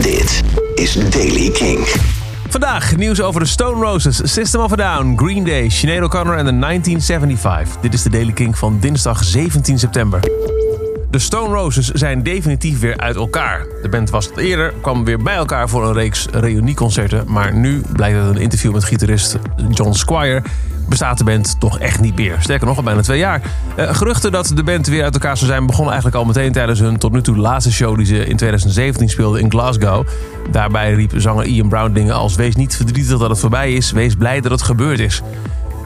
[0.00, 0.42] Dit
[0.74, 1.86] is Daily King.
[2.48, 6.44] Vandaag nieuws over de Stone Roses, System of a Down, Green Day, Sinead O'Connor en
[6.44, 7.80] de 1975.
[7.80, 10.20] Dit is de Daily King van dinsdag 17 september.
[11.10, 13.66] De Stone Roses zijn definitief weer uit elkaar.
[13.82, 17.24] De band was het eerder, kwam weer bij elkaar voor een reeks reunieconcerten.
[17.26, 19.38] Maar nu blijkt uit een interview met gitarist
[19.70, 20.42] John Squire
[20.88, 22.36] bestaat de band toch echt niet meer.
[22.40, 23.42] Sterker nog, al bijna twee jaar.
[23.78, 26.78] Uh, geruchten dat de band weer uit elkaar zou zijn begonnen eigenlijk al meteen tijdens
[26.80, 30.06] hun tot nu toe laatste show die ze in 2017 speelden in Glasgow.
[30.50, 34.14] Daarbij riep zanger Ian Brown dingen als wees niet verdrietig dat het voorbij is, wees
[34.14, 35.22] blij dat het gebeurd is.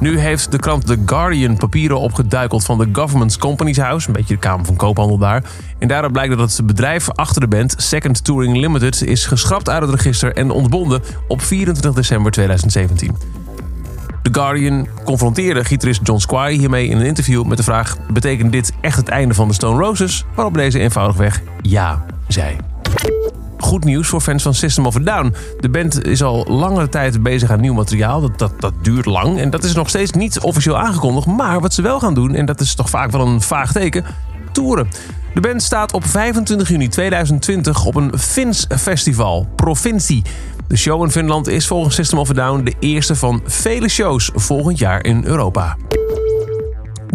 [0.01, 4.35] Nu heeft de krant The Guardian papieren opgeduikeld van de Government's Companies House, een beetje
[4.35, 5.43] de Kamer van Koophandel daar.
[5.79, 9.83] En daaruit blijkt dat het bedrijf achter de band, Second Touring Limited, is geschrapt uit
[9.83, 13.17] het register en ontbonden op 24 december 2017.
[14.23, 18.73] The Guardian confronteerde gitarist John Squire hiermee in een interview met de vraag: betekent dit
[18.81, 20.25] echt het einde van de Stone Roses?
[20.35, 22.57] Waarop deze eenvoudigweg ja zei.
[23.75, 25.35] Goed nieuws voor fans van System of a Down.
[25.61, 28.21] De band is al langere tijd bezig aan nieuw materiaal.
[28.21, 31.27] Dat, dat, dat duurt lang en dat is nog steeds niet officieel aangekondigd.
[31.27, 34.05] Maar wat ze wel gaan doen, en dat is toch vaak wel een vaag teken,
[34.53, 34.89] toeren.
[35.35, 40.23] De band staat op 25 juni 2020 op een Fins festival, Provincie.
[40.69, 44.31] De show in Finland is volgens System of a Down de eerste van vele shows
[44.35, 45.77] volgend jaar in Europa.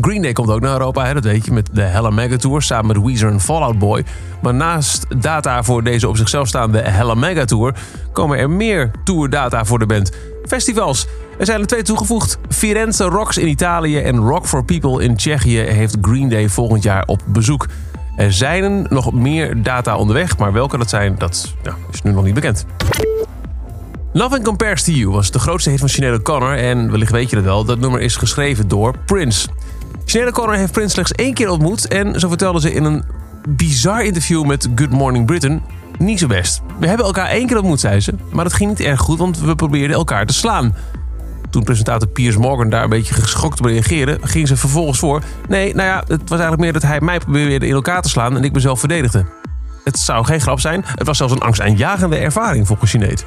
[0.02, 2.62] Green Day komt ook naar Europa, hè, dat weet je, met de Hella Mega Tour
[2.62, 4.04] samen met Weezer en Fallout Boy.
[4.42, 7.76] Maar naast data voor deze op zichzelf staande Hella Mega Tour
[8.12, 10.12] komen er meer tourdata voor de band.
[10.46, 11.08] Festivals.
[11.40, 12.38] Er zijn er twee toegevoegd.
[12.50, 17.04] Firenze Rocks in Italië en Rock for People in Tsjechië heeft Green Day volgend jaar
[17.06, 17.68] op bezoek.
[18.16, 21.54] Er zijn nog meer data onderweg, maar welke dat zijn, dat
[21.92, 22.66] is nu nog niet bekend.
[24.14, 27.36] Nothing Compares to You was de grootste hit van Sinead O'Connor en wellicht weet je
[27.36, 29.48] dat wel, dat nummer is geschreven door Prince.
[30.10, 33.04] Sinead O'Connor heeft Prince slechts één keer ontmoet en zo vertelde ze in een
[33.50, 35.62] bizar interview met Good Morning Britain
[35.98, 36.62] niet zo best.
[36.80, 39.40] We hebben elkaar één keer ontmoet, zei ze, maar dat ging niet erg goed, want
[39.40, 40.76] we probeerden elkaar te slaan.
[41.50, 45.22] Toen presentator Piers Morgan daar een beetje geschokt op reageerde, ging ze vervolgens voor.
[45.48, 48.36] Nee, nou ja, het was eigenlijk meer dat hij mij probeerde in elkaar te slaan
[48.36, 49.26] en ik mezelf verdedigde.
[49.84, 53.26] Het zou geen grap zijn, het was zelfs een angstaanjagende ervaring volgens Sinead.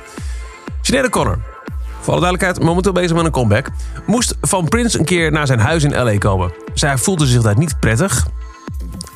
[0.80, 1.38] Sinead O'Connor,
[2.02, 3.68] voor alle duidelijkheid, momenteel bezig met een comeback.
[4.06, 6.18] Moest van Prince een keer naar zijn huis in L.A.
[6.18, 6.52] komen.
[6.74, 8.26] Zij voelde zich daar niet prettig.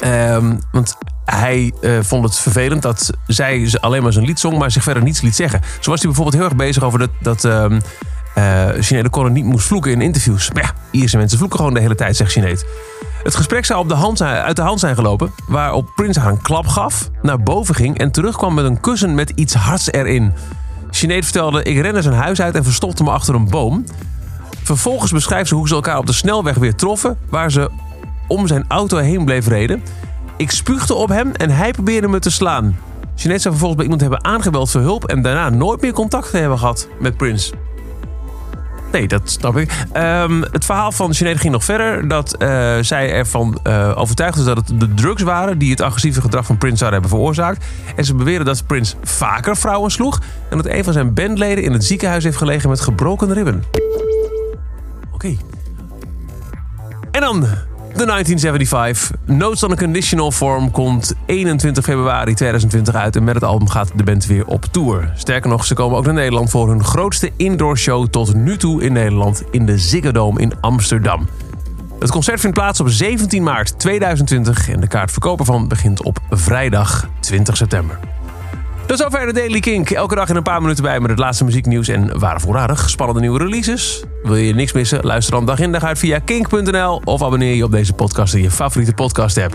[0.04, 4.70] Um, want hij uh, vond het vervelend dat zij alleen maar zijn lied zong, maar
[4.70, 5.60] zich verder niets liet zeggen.
[5.80, 7.80] Zo was hij bijvoorbeeld heel erg bezig over dat, dat um,
[8.38, 10.50] uh, niet moest vloeken in interviews.
[10.52, 12.64] Maar ja, Ierse mensen vloeken gewoon de hele tijd, zegt Sinead.
[13.22, 16.42] Het gesprek zou op de hand uit de hand zijn gelopen, waarop Prince haar een
[16.42, 20.32] klap gaf, naar boven ging en terugkwam met een kussen met iets hards erin.
[20.96, 23.84] Sinead vertelde: Ik rende zijn huis uit en verstopte me achter een boom.
[24.62, 27.70] Vervolgens beschrijft ze hoe ze elkaar op de snelweg weer troffen, waar ze
[28.28, 29.82] om zijn auto heen bleef reden.
[30.36, 32.78] Ik spuugde op hem en hij probeerde me te slaan.
[33.14, 36.58] Sinead zou vervolgens bij iemand hebben aangebeld voor hulp en daarna nooit meer contact hebben
[36.58, 37.65] gehad met Prince.
[38.96, 39.72] Nee, dat snap ik.
[39.96, 42.08] Um, het verhaal van Sinead ging nog verder.
[42.08, 45.58] Dat uh, zij ervan uh, overtuigd is dat het de drugs waren...
[45.58, 47.64] die het agressieve gedrag van Prince zouden hebben veroorzaakt.
[47.96, 50.20] En ze beweren dat Prince vaker vrouwen sloeg...
[50.50, 53.64] en dat een van zijn bandleden in het ziekenhuis heeft gelegen met gebroken ribben.
[55.12, 55.36] Oké.
[57.10, 57.46] En dan
[57.96, 59.16] de 1975.
[59.24, 63.16] Notes on a Conditional Form komt 21 februari 2020 uit.
[63.16, 65.12] En met het album gaat de band weer op tour.
[65.16, 68.82] Sterker nog, ze komen ook naar Nederland voor hun grootste indoor show tot nu toe
[68.82, 71.28] in Nederland in de Ziggo Dome in Amsterdam.
[71.98, 77.08] Het concert vindt plaats op 17 maart 2020 en de kaartverkoop ervan begint op vrijdag
[77.20, 78.15] 20 september.
[78.86, 79.90] Tot zover de Daily Kink.
[79.90, 83.20] Elke dag in een paar minuten bij met het laatste muzieknieuws en waar voorradig spannende
[83.20, 84.02] nieuwe releases.
[84.22, 85.00] Wil je niks missen?
[85.02, 88.42] Luister dan dag in dag uit via kink.nl of abonneer je op deze podcast in
[88.42, 89.54] je favoriete podcast app.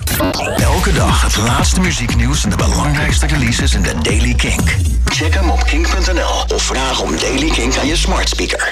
[0.57, 4.75] Elke dag het laatste muzieknieuws en de belangrijkste releases in de Daily Kink.
[5.05, 8.69] Check hem op kink.nl of vraag om Daily Kink aan je smart speaker.